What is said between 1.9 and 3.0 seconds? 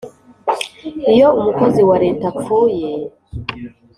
leta apfuye